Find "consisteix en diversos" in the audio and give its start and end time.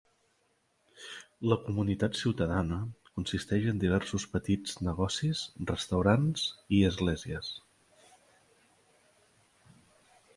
3.19-4.25